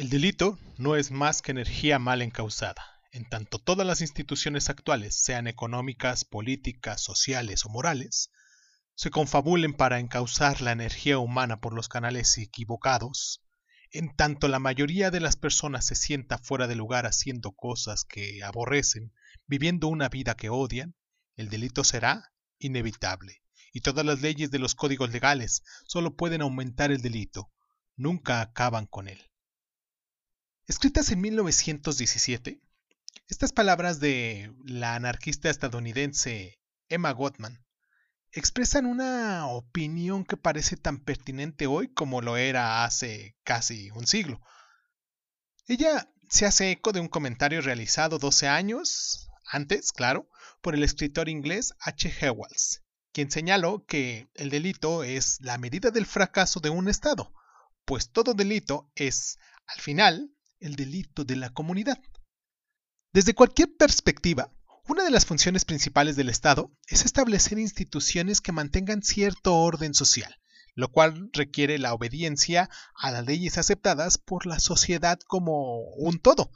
[0.00, 5.14] El delito no es más que energía mal encausada, en tanto todas las instituciones actuales,
[5.14, 8.30] sean económicas, políticas, sociales o morales,
[8.94, 13.44] se confabulen para encauzar la energía humana por los canales equivocados,
[13.90, 18.42] en tanto la mayoría de las personas se sienta fuera de lugar haciendo cosas que
[18.42, 19.12] aborrecen,
[19.46, 20.94] viviendo una vida que odian,
[21.36, 26.90] el delito será inevitable, y todas las leyes de los códigos legales solo pueden aumentar
[26.90, 27.50] el delito,
[27.96, 29.29] nunca acaban con él.
[30.70, 32.60] Escritas en 1917,
[33.26, 37.66] estas palabras de la anarquista estadounidense Emma Gottman
[38.30, 44.40] expresan una opinión que parece tan pertinente hoy como lo era hace casi un siglo.
[45.66, 50.30] Ella se hace eco de un comentario realizado 12 años antes, claro,
[50.60, 52.14] por el escritor inglés H.
[52.20, 57.34] Hewells, quien señaló que el delito es la medida del fracaso de un Estado,
[57.84, 61.98] pues todo delito es, al final, el delito de la comunidad.
[63.12, 64.52] Desde cualquier perspectiva,
[64.88, 70.36] una de las funciones principales del Estado es establecer instituciones que mantengan cierto orden social,
[70.74, 76.50] lo cual requiere la obediencia a las leyes aceptadas por la sociedad como un todo.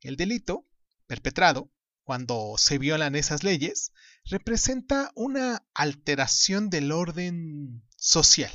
[0.00, 0.66] El delito,
[1.06, 1.70] perpetrado,
[2.02, 3.92] cuando se violan esas leyes,
[4.24, 8.52] representa una alteración del orden social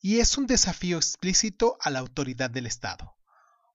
[0.00, 3.17] y es un desafío explícito a la autoridad del Estado.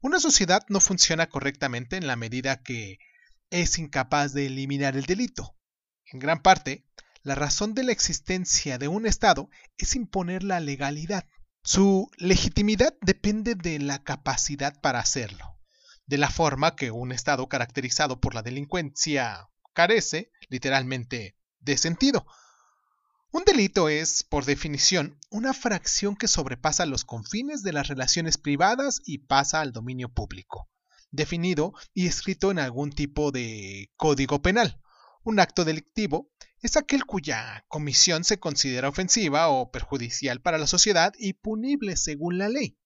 [0.04, 3.00] Una sociedad no funciona correctamente en la medida que
[3.52, 5.56] es incapaz de eliminar el delito.
[6.12, 6.86] En gran parte,
[7.22, 11.26] la razón de la existencia de un Estado es imponer la legalidad.
[11.64, 15.58] Su legitimidad depende de la capacidad para hacerlo,
[16.06, 22.26] de la forma que un Estado caracterizado por la delincuencia carece, literalmente, de sentido.
[23.34, 29.02] Un delito es, por definición, una fracción que sobrepasa los confines de las relaciones privadas
[29.06, 30.70] y pasa al dominio público,
[31.09, 34.80] definido y escrito en algún tipo de código penal.
[35.23, 41.12] Un acto delictivo es aquel cuya comisión se considera ofensiva o perjudicial para la sociedad
[41.18, 42.78] y punible según la ley.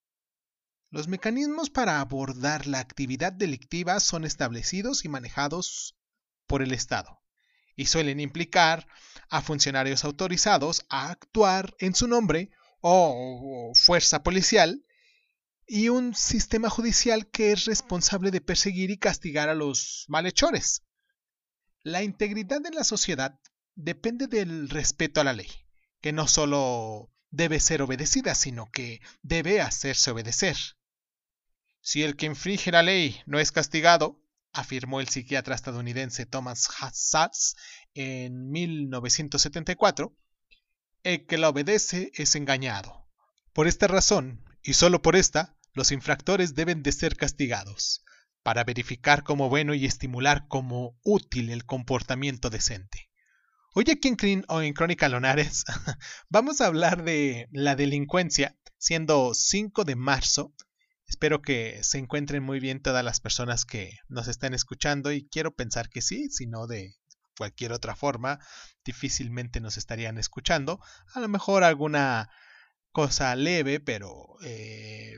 [0.90, 5.98] Los mecanismos para abordar la actividad delictiva son establecidos y manejados
[6.48, 7.17] por el Estado
[7.78, 8.86] y suelen implicar
[9.30, 12.50] a funcionarios autorizados a actuar en su nombre
[12.82, 14.84] o fuerza policial
[15.68, 20.84] y un sistema judicial que es responsable de perseguir y castigar a los malhechores.
[21.84, 23.40] La integridad de la sociedad
[23.76, 25.50] depende del respeto a la ley,
[26.02, 30.58] que no solo debe ser obedecida, sino que debe hacerse obedecer.
[31.82, 34.20] Si el que infringe la ley no es castigado,
[34.58, 37.56] afirmó el psiquiatra estadounidense Thomas Sachs
[37.94, 40.16] en 1974,
[41.04, 43.08] el que la obedece es engañado.
[43.54, 48.04] Por esta razón, y solo por esta, los infractores deben de ser castigados,
[48.42, 53.12] para verificar como bueno y estimular como útil el comportamiento decente.
[53.76, 55.66] Hoy aquí en, en Crónica Lonares
[56.30, 60.54] vamos a hablar de la delincuencia, siendo 5 de marzo
[61.08, 65.56] Espero que se encuentren muy bien todas las personas que nos están escuchando y quiero
[65.56, 66.96] pensar que sí, si no de
[67.38, 68.40] cualquier otra forma,
[68.84, 70.80] difícilmente nos estarían escuchando.
[71.14, 72.30] A lo mejor alguna
[72.92, 75.14] cosa leve, pero eh,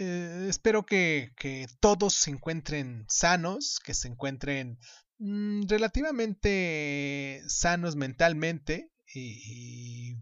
[0.00, 1.32] eh, espero que,
[1.80, 4.78] todos se encuentren sanos, que se encuentren
[5.18, 10.16] mm, relativamente sanos mentalmente y,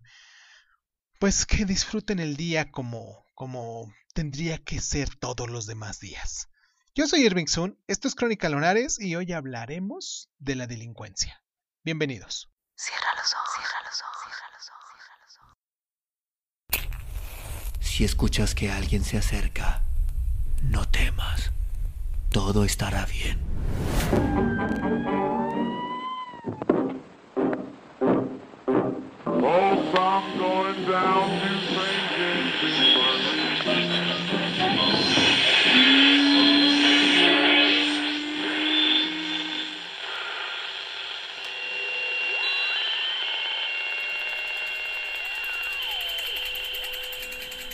[1.18, 6.48] pues que disfruten el día como, como tendría que ser todos los demás días.
[6.94, 11.42] Yo soy Irving Sun, esto es Crónica Lonares y hoy hablaremos de la delincuencia.
[11.84, 12.50] Bienvenidos.
[12.74, 15.38] Cierra los ojos, cierra los ojos, cierra los
[16.78, 17.86] ojos.
[17.86, 19.82] Si escuchas que alguien se acerca,
[20.62, 21.52] no temas.
[22.30, 23.38] Todo estará bien.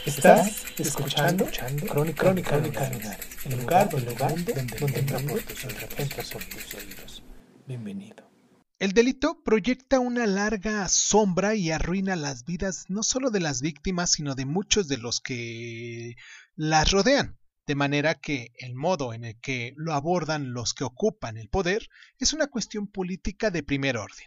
[0.06, 7.25] Estás escuchando, escuchando Crónica, Crónica, Crónica el lugar, donde, donde, donde, donde tus oídos.
[7.67, 8.31] Bienvenido.
[8.79, 14.12] El delito proyecta una larga sombra y arruina las vidas no solo de las víctimas,
[14.12, 16.14] sino de muchos de los que
[16.55, 17.37] las rodean.
[17.67, 21.88] De manera que el modo en el que lo abordan los que ocupan el poder
[22.20, 24.26] es una cuestión política de primer orden.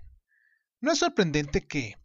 [0.81, 1.95] No es sorprendente que,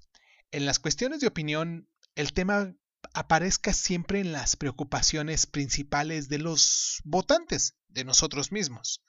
[0.53, 2.73] en las cuestiones de opinión, el tema
[3.13, 9.03] aparezca siempre en las preocupaciones principales de los votantes, de nosotros mismos.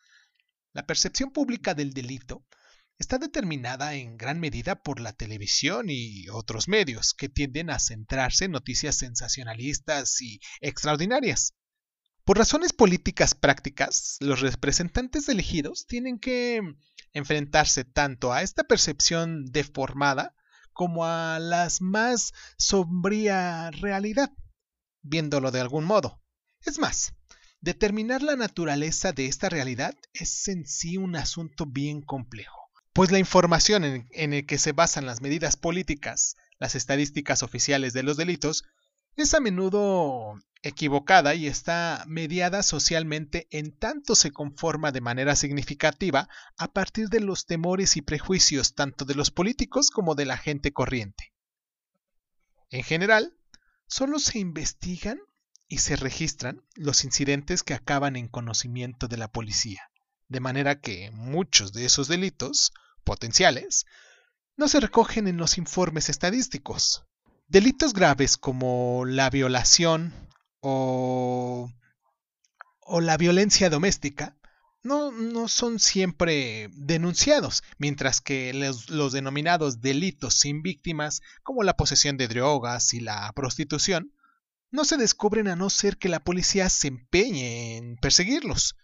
[0.73, 2.45] La percepción pública del delito
[2.97, 8.45] está determinada en gran medida por la televisión y otros medios que tienden a centrarse
[8.45, 11.53] en noticias sensacionalistas y extraordinarias.
[12.23, 16.59] Por razones políticas prácticas, los representantes elegidos tienen que
[17.13, 20.35] enfrentarse tanto a esta percepción deformada
[20.75, 24.29] como a las más sombría realidad,
[25.01, 26.21] viéndolo de algún modo.
[26.65, 27.13] Es más,
[27.61, 33.19] determinar la naturaleza de esta realidad es en sí un asunto bien complejo, pues la
[33.19, 38.17] información en, en el que se basan las medidas políticas, las estadísticas oficiales de los
[38.17, 38.65] delitos,
[39.15, 46.27] es a menudo equivocada y está mediada socialmente en tanto se conforma de manera significativa
[46.57, 50.73] a partir de los temores y prejuicios tanto de los políticos como de la gente
[50.73, 51.33] corriente.
[52.71, 53.37] En general,
[53.87, 55.19] solo se investigan
[55.67, 59.91] y se registran los incidentes que acaban en conocimiento de la policía,
[60.27, 62.73] de manera que muchos de esos delitos
[63.03, 63.85] potenciales
[64.57, 67.05] no se recogen en los informes estadísticos.
[67.47, 70.13] Delitos graves como la violación,
[70.61, 71.69] o,
[72.99, 74.35] la violencia doméstica
[74.81, 81.77] no, no, son siempre denunciados, mientras que los, los, denominados delitos sin víctimas, como la
[81.77, 84.11] posesión de drogas y la prostitución,
[84.71, 88.75] no se descubren a no ser que la policía se empeñe en perseguirlos.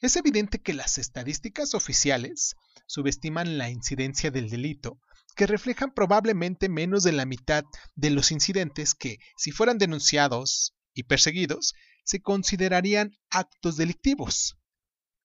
[0.00, 2.56] Es evidente que las estadísticas oficiales
[2.86, 5.00] subestiman la incidencia del delito,
[5.40, 7.64] que reflejan probablemente menos de la mitad
[7.94, 11.72] de los incidentes que, si fueran denunciados y perseguidos
[12.04, 14.58] se considerarían actos delictivos.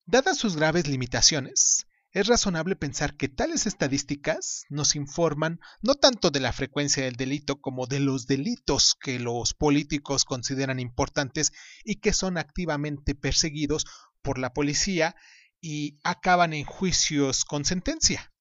[0.06, 6.40] Dadas sus graves limitaciones, es razonable pensar que tales estadísticas nos informan no tanto de
[6.40, 11.52] la frecuencia del delito como de los delitos que los políticos consideran importantes
[11.84, 13.84] y que son activamente perseguidos
[14.22, 15.14] por la policía
[15.60, 18.32] y acaban en juicios con sentencia.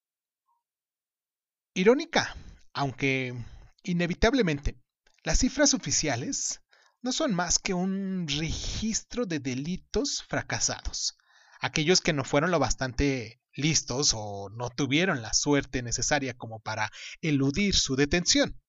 [1.76, 2.36] Irónica,
[2.72, 3.34] aunque
[3.82, 4.78] inevitablemente,
[5.24, 6.60] las cifras oficiales
[7.02, 11.16] no son más que un registro de delitos fracasados.
[11.60, 16.92] Aquellos que no fueron lo bastante listos o no tuvieron la suerte necesaria como para
[17.20, 18.60] eludir su detención.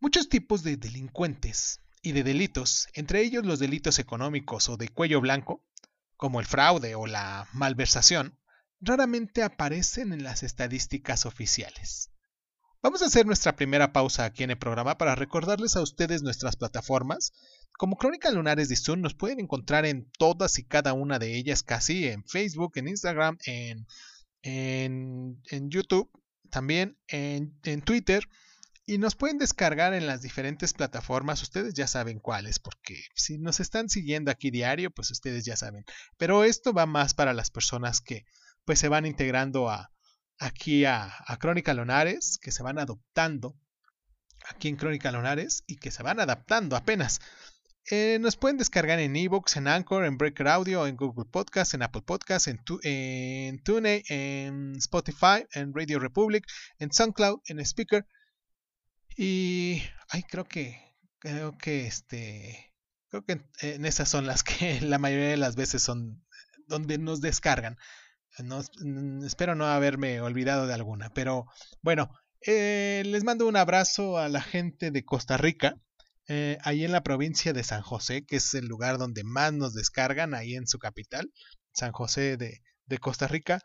[0.00, 5.20] Muchos tipos de delincuentes y de delitos, entre ellos los delitos económicos o de cuello
[5.20, 5.64] blanco,
[6.16, 8.37] como el fraude o la malversación,
[8.80, 12.10] raramente aparecen en las estadísticas oficiales.
[12.80, 16.56] Vamos a hacer nuestra primera pausa aquí en el programa para recordarles a ustedes nuestras
[16.56, 17.32] plataformas.
[17.72, 21.64] Como Crónica Lunares de Zoom nos pueden encontrar en todas y cada una de ellas
[21.64, 23.86] casi, en Facebook, en Instagram, en,
[24.42, 26.08] en, en YouTube,
[26.50, 28.28] también en, en Twitter.
[28.86, 33.60] Y nos pueden descargar en las diferentes plataformas, ustedes ya saben cuáles, porque si nos
[33.60, 35.84] están siguiendo aquí diario, pues ustedes ya saben.
[36.16, 38.24] Pero esto va más para las personas que
[38.68, 39.90] pues se van integrando a,
[40.38, 41.10] aquí a,
[41.40, 43.56] Crónica Lonares, que se van adoptando
[44.46, 47.18] aquí en Crónica Lonares y que se van adaptando apenas.
[47.90, 51.82] Eh, nos pueden descargar en Evox, en Anchor, en Breaker Audio, en Google Podcast, en
[51.82, 56.44] Apple Podcast, en, en TuneIn, en Spotify, en Radio Republic,
[56.78, 58.04] en SoundCloud, en Speaker.
[59.16, 60.78] Y ay, creo que
[61.20, 62.74] creo que este
[63.08, 66.22] creo que en esas son las que la mayoría de las veces son
[66.66, 67.78] donde nos descargan.
[68.38, 68.62] No,
[69.24, 71.46] espero no haberme olvidado de alguna, pero
[71.82, 72.10] bueno,
[72.46, 75.74] eh, les mando un abrazo a la gente de Costa Rica,
[76.28, 79.74] eh, ahí en la provincia de San José, que es el lugar donde más nos
[79.74, 81.32] descargan, ahí en su capital,
[81.72, 83.60] San José de, de Costa Rica,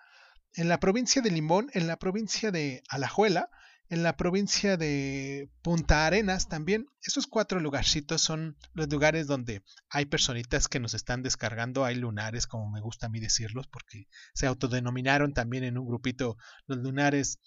[0.56, 3.50] en la provincia de Limón, en la provincia de Alajuela,
[3.90, 6.88] en la provincia de Punta Arenas también.
[7.02, 12.48] Esos cuatro lugarcitos son los lugares donde hay personitas que nos están descargando, hay lunares,
[12.48, 17.40] como me gusta a mí decirlos, porque se autodenominaron también en un grupito los lunares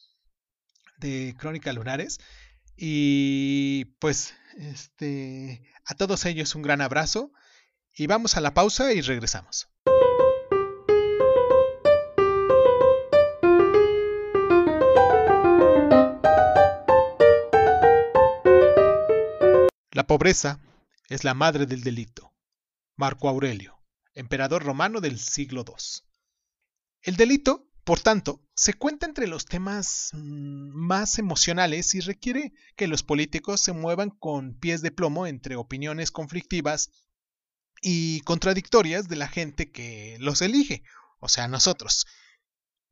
[0.98, 2.18] de Crónica Lunares.
[2.76, 7.32] Y pues, este, a todos ellos un gran abrazo
[7.94, 9.68] y vamos a la pausa y regresamos.
[20.06, 20.60] Pobreza
[21.08, 22.32] es la madre del delito.
[22.96, 23.78] Marco Aurelio,
[24.14, 25.74] emperador romano del siglo II.
[27.02, 32.86] El delito, por tanto, se cuenta entre los temas mm, más emocionales y requiere que
[32.86, 36.90] los políticos se muevan con pies de plomo entre opiniones conflictivas
[37.82, 40.82] y contradictorias de la gente que los elige,
[41.20, 42.06] o sea, nosotros.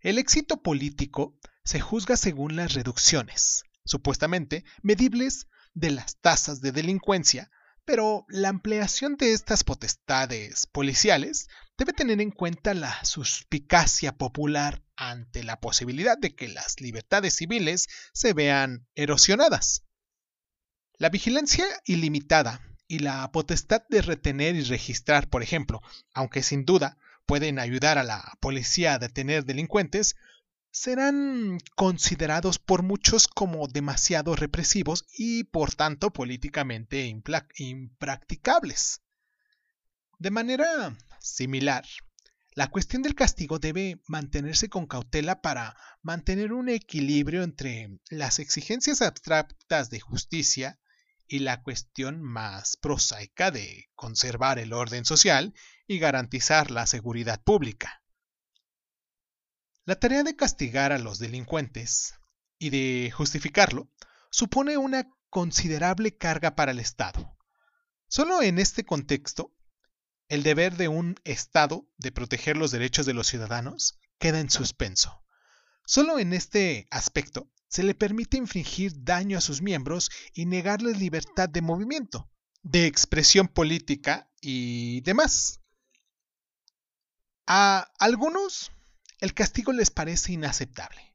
[0.00, 7.50] El éxito político se juzga según las reducciones, supuestamente medibles de las tasas de delincuencia,
[7.84, 15.42] pero la ampliación de estas potestades policiales debe tener en cuenta la suspicacia popular ante
[15.42, 19.84] la posibilidad de que las libertades civiles se vean erosionadas.
[20.96, 26.98] La vigilancia ilimitada y la potestad de retener y registrar, por ejemplo, aunque sin duda
[27.26, 30.14] pueden ayudar a la policía a detener delincuentes,
[30.74, 37.06] serán considerados por muchos como demasiado represivos y por tanto políticamente
[37.58, 39.00] impracticables.
[40.18, 41.84] De manera similar,
[42.56, 49.00] la cuestión del castigo debe mantenerse con cautela para mantener un equilibrio entre las exigencias
[49.00, 50.80] abstractas de justicia
[51.28, 55.54] y la cuestión más prosaica de conservar el orden social
[55.86, 58.03] y garantizar la seguridad pública.
[59.86, 62.14] La tarea de castigar a los delincuentes
[62.58, 63.90] y de justificarlo
[64.30, 67.36] supone una considerable carga para el Estado.
[68.08, 69.54] Solo en este contexto,
[70.28, 75.22] el deber de un Estado de proteger los derechos de los ciudadanos queda en suspenso.
[75.84, 81.50] Solo en este aspecto se le permite infligir daño a sus miembros y negarles libertad
[81.50, 82.30] de movimiento,
[82.62, 85.60] de expresión política y demás.
[87.46, 88.70] A algunos
[89.20, 91.14] el castigo les parece inaceptable.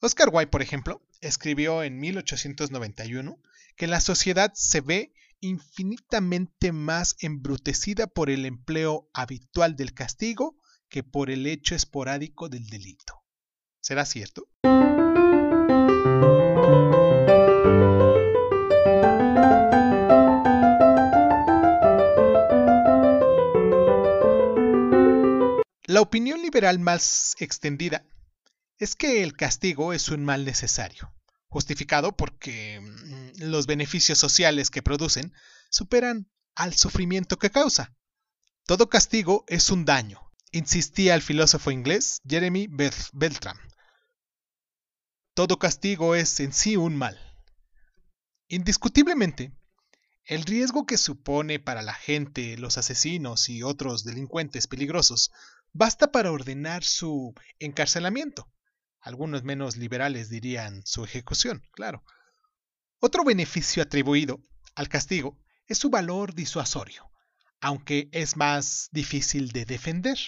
[0.00, 3.38] Oscar Wilde, por ejemplo, escribió en 1891
[3.76, 10.56] que la sociedad se ve infinitamente más embrutecida por el empleo habitual del castigo
[10.88, 13.22] que por el hecho esporádico del delito.
[13.80, 14.48] ¿Será cierto?
[26.08, 28.02] Opinión liberal más extendida
[28.78, 31.12] es que el castigo es un mal necesario,
[31.48, 35.34] justificado porque mm, los beneficios sociales que producen
[35.68, 37.94] superan al sufrimiento que causa.
[38.64, 42.68] Todo castigo es un daño, insistía el filósofo inglés Jeremy
[43.12, 43.58] Beltram.
[45.34, 47.18] Todo castigo es en sí un mal.
[48.48, 49.52] Indiscutiblemente,
[50.24, 55.32] el riesgo que supone para la gente, los asesinos y otros delincuentes peligrosos
[55.78, 58.50] basta para ordenar su encarcelamiento.
[59.00, 62.02] Algunos menos liberales dirían su ejecución, claro.
[62.98, 64.42] Otro beneficio atribuido
[64.74, 67.08] al castigo es su valor disuasorio,
[67.60, 70.18] aunque es más difícil de defender.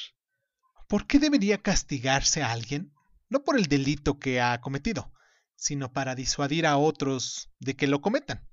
[0.86, 2.94] ¿Por qué debería castigarse a alguien?
[3.28, 5.12] No por el delito que ha cometido,
[5.56, 8.48] sino para disuadir a otros de que lo cometan.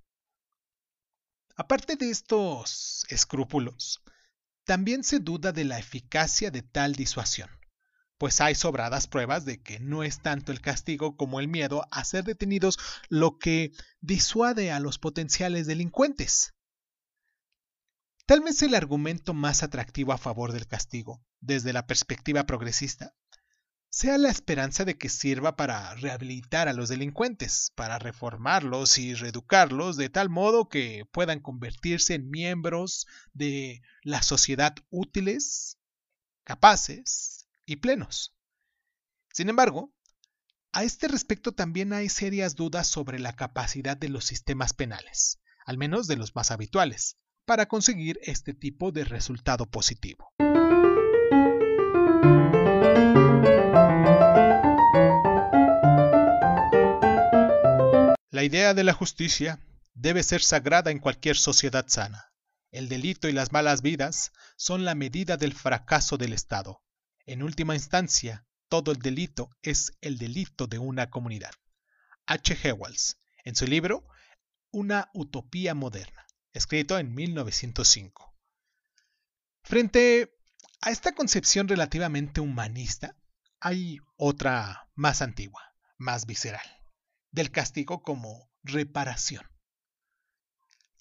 [1.55, 4.01] Aparte de estos escrúpulos,
[4.67, 7.49] también se duda de la eficacia de tal disuasión,
[8.17, 12.03] pues hay sobradas pruebas de que no es tanto el castigo como el miedo a
[12.03, 13.71] ser detenidos lo que
[14.01, 16.53] disuade a los potenciales delincuentes.
[18.25, 23.15] Tal vez el argumento más atractivo a favor del castigo, desde la perspectiva progresista,
[23.97, 29.97] sea la esperanza de que sirva para rehabilitar a los delincuentes, para reformarlos y reeducarlos
[29.97, 35.79] de tal modo que puedan convertirse en miembros de la sociedad útiles,
[36.43, 38.35] capaces y plenos.
[39.33, 39.91] Sin embargo,
[40.73, 45.79] a este respecto también hay serias dudas sobre la capacidad de los sistemas penales, al
[45.79, 50.31] menos de los más habituales, para conseguir este tipo de resultado positivo.
[58.37, 59.59] La idea de la justicia
[59.95, 62.31] debe ser sagrada en cualquier sociedad sana.
[62.69, 66.83] El delito y las malas vidas son la medida del fracaso del Estado.
[67.25, 71.49] En última instancia, todo el delito es el delito de una comunidad.
[72.27, 72.55] H.
[72.61, 74.07] Hewells, en su libro
[74.69, 78.35] Una utopía moderna, escrito en 1905.
[79.63, 80.37] Frente
[80.81, 83.17] a esta concepción relativamente humanista,
[83.59, 86.76] hay otra más antigua, más visceral
[87.37, 89.45] del castigo como reparación.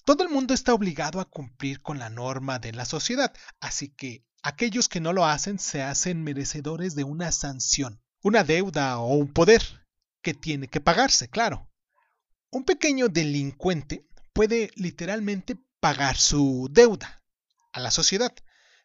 [0.04, 4.22] Todo el mundo está obligado a cumplir con la norma de la sociedad, así que
[4.42, 9.32] aquellos que no lo hacen se hacen merecedores de una sanción, una deuda o un
[9.32, 9.62] poder
[10.20, 11.70] que tiene que pagarse, claro.
[12.50, 17.24] Un pequeño delincuente puede literalmente pagar su deuda
[17.72, 18.34] a la sociedad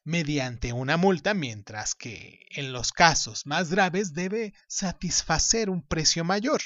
[0.05, 6.61] mediante una multa, mientras que en los casos más graves debe satisfacer un precio mayor,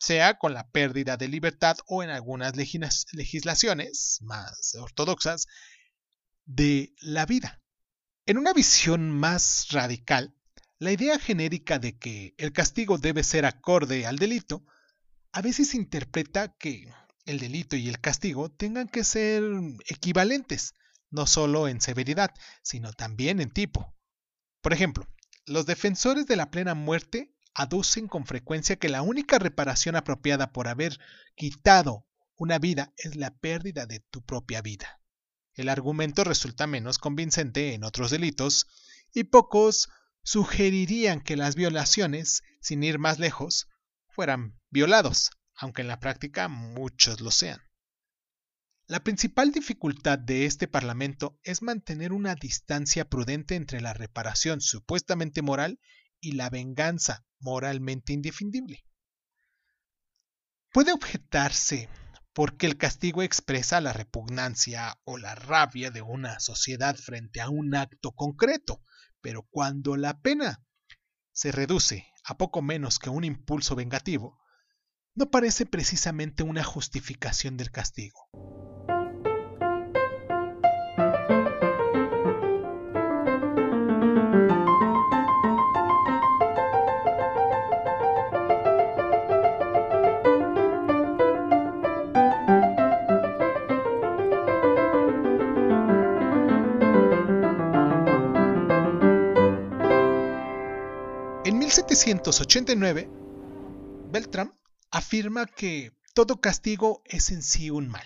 [0.00, 5.46] sea con la pérdida de libertad o en algunas legislaciones más ortodoxas
[6.46, 7.60] de la vida.
[8.26, 10.34] En una visión más radical,
[10.78, 14.64] la idea genérica de que el castigo debe ser acorde al delito
[15.32, 16.92] a veces interpreta que
[17.26, 19.44] el delito y el castigo tengan que ser
[19.88, 20.74] equivalentes,
[21.10, 22.30] no solo en severidad,
[22.62, 23.94] sino también en tipo.
[24.62, 25.06] Por ejemplo,
[25.44, 30.68] los defensores de la plena muerte aducen con frecuencia que la única reparación apropiada por
[30.68, 30.98] haber
[31.34, 35.00] quitado una vida es la pérdida de tu propia vida.
[35.54, 38.66] El argumento resulta menos convincente en otros delitos
[39.12, 39.88] y pocos
[40.22, 43.68] sugerirían que las violaciones, sin ir más lejos,
[44.08, 47.60] fueran violados, aunque en la práctica muchos lo sean.
[48.86, 55.42] La principal dificultad de este Parlamento es mantener una distancia prudente entre la reparación supuestamente
[55.42, 55.78] moral
[56.20, 58.84] y la venganza moralmente indefendible.
[60.72, 61.88] Puede objetarse
[62.32, 67.74] porque el castigo expresa la repugnancia o la rabia de una sociedad frente a un
[67.74, 68.82] acto concreto,
[69.20, 70.64] pero cuando la pena
[71.32, 74.38] se reduce a poco menos que un impulso vengativo,
[75.14, 78.28] no parece precisamente una justificación del castigo.
[101.70, 103.08] 1789,
[104.10, 104.52] Beltram
[104.90, 108.04] afirma que todo castigo es en sí un mal.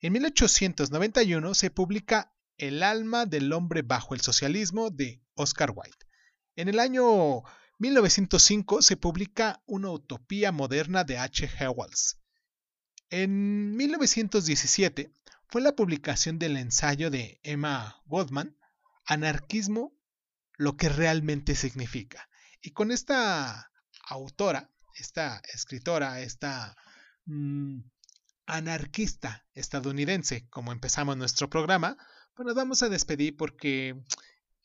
[0.00, 5.98] En 1891 se publica El alma del hombre bajo el socialismo de Oscar Wilde.
[6.54, 7.42] En el año
[7.80, 11.48] 1905 se publica Una utopía moderna de H.
[11.48, 11.74] G.
[11.76, 12.20] Wells.
[13.10, 15.12] En 1917
[15.48, 18.56] fue la publicación del ensayo de Emma Goldman,
[19.04, 19.98] Anarquismo,
[20.56, 22.28] lo que realmente significa.
[22.64, 23.70] Y con esta
[24.08, 26.74] autora esta escritora, esta
[27.26, 27.80] mm,
[28.46, 31.98] anarquista estadounidense, como empezamos nuestro programa,
[32.34, 34.02] pues nos vamos a despedir porque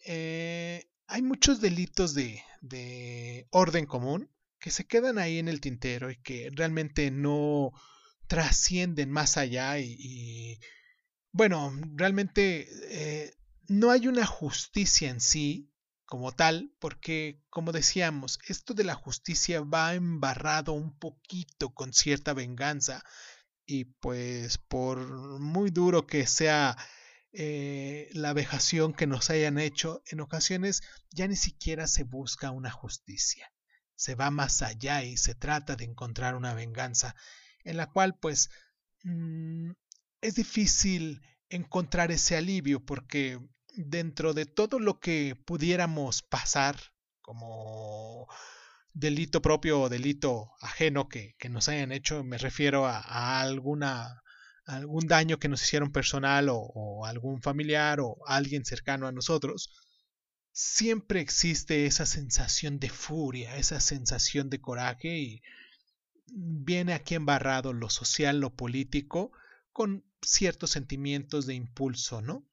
[0.06, 6.10] eh, hay muchos delitos de, de orden común que se quedan ahí en el tintero
[6.10, 7.74] y que realmente no
[8.28, 10.58] trascienden más allá y,
[11.32, 13.34] bueno, realmente eh,
[13.68, 15.69] no hay una justicia en sí
[16.10, 22.34] como tal, porque, como decíamos, esto de la justicia va embarrado un poquito con cierta
[22.34, 23.04] venganza
[23.64, 26.76] y pues por muy duro que sea
[27.32, 32.72] eh, la vejación que nos hayan hecho, en ocasiones ya ni siquiera se busca una
[32.72, 33.54] justicia.
[33.96, 37.16] Se va más allá y se trata de encontrar una venganza
[37.64, 38.50] en la cual pues
[39.04, 39.74] mm,
[40.22, 43.40] es difícil encontrar ese alivio porque
[43.86, 46.76] dentro de todo lo que pudiéramos pasar
[47.22, 48.28] como
[48.94, 54.22] delito propio o delito ajeno que, nos hayan hecho, me refiero a, alguna
[54.66, 59.72] algún daño que nos hicieron personal o, o, algún familiar o alguien cercano a nosotros,
[60.52, 65.42] siempre existe esa sensación de furia, esa sensación de coraje y
[66.28, 69.32] viene aquí embarrado lo social, lo político,
[69.72, 72.46] con ciertos sentimientos de impulso, ¿no?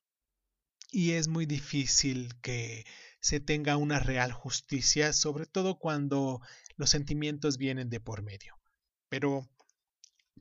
[0.91, 2.85] Y es muy difícil que
[3.21, 6.41] se tenga una real justicia, sobre todo cuando
[6.77, 8.55] los sentimientos vienen de por medio.
[9.09, 9.49] Pero,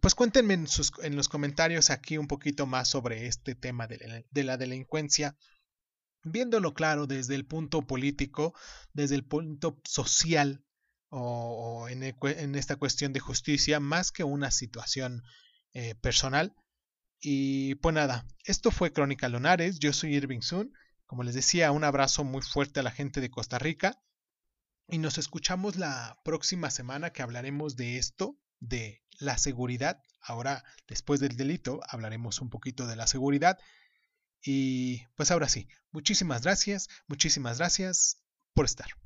[0.02, 5.36] pues cuéntenme en, los comentarios aquí un poquito más sobre este tema de la, delincuencia,
[6.24, 8.54] viéndolo claro desde el punto político,
[8.94, 10.64] desde el punto social
[11.10, 15.24] o, en, en, esta cuestión de justicia, más que una situación
[15.74, 16.54] eh, personal.
[17.20, 20.74] Y pues nada, esto fue Crónica Lonares, yo soy Irving Sun,
[21.06, 24.00] como les decía, un abrazo muy fuerte a la gente de Costa Rica
[24.88, 30.02] y nos escuchamos la próxima semana que hablaremos de esto, de la seguridad.
[30.22, 33.58] Ahora, después del delito, hablaremos un poquito de la seguridad.
[34.44, 38.22] Y pues ahora sí, muchísimas gracias, muchísimas gracias
[38.54, 39.05] por estar.